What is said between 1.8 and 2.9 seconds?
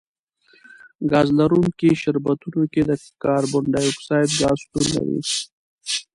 شربتونو کې